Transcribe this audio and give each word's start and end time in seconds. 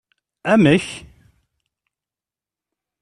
Amek! 0.53 0.85